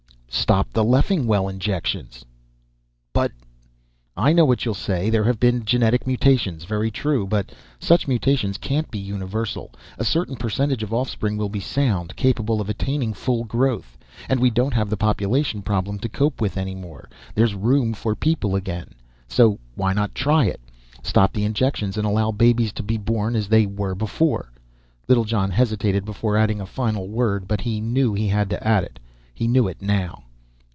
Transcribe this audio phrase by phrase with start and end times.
[0.33, 2.25] "Stop the Leffingwell injections!"
[3.13, 3.31] "But"
[4.27, 5.09] "I know what you'll say.
[5.09, 6.63] There have been genetic mutations.
[6.63, 9.71] Very true, but such mutations can't be universal.
[9.97, 13.97] A certain percentage of offspring will be sound, capable of attaining full growth.
[14.29, 17.09] And we don't have the population problem to cope with any more.
[17.35, 18.93] There's room for people again.
[19.27, 20.61] So why not try it?
[21.03, 24.51] Stop the injections and allow babies to be born as they were before."
[25.07, 28.97] Littlejohn hesitated before adding a final word, but he knew he had to add it;
[29.33, 30.25] he knew it now.